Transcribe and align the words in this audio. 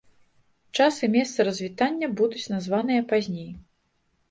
Час 0.79 0.93
і 1.07 1.09
месца 1.15 1.45
развітання 1.49 2.11
будуць 2.23 2.43
названыя 2.55 3.07
пазней. 3.15 3.49